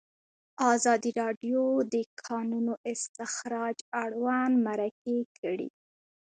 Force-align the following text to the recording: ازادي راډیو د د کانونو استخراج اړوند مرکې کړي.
ازادي 0.73 1.11
راډیو 1.21 1.61
د 1.83 1.85
د 1.93 1.95
کانونو 2.27 2.73
استخراج 2.91 3.77
اړوند 4.03 4.53
مرکې 4.67 5.17
کړي. 5.39 5.69